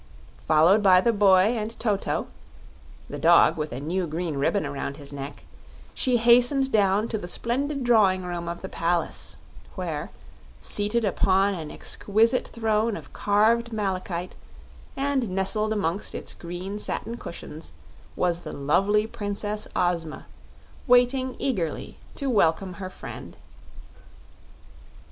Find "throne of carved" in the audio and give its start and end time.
12.47-13.71